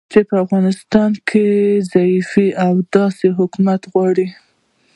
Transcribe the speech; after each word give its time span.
چې 0.11 0.19
په 0.29 0.35
افغانستان 0.43 1.11
کې 1.29 1.45
ضعیفه 1.91 2.45
او 2.65 2.73
داسې 2.95 3.27
حکومت 3.39 3.81
غواړي 3.93 4.27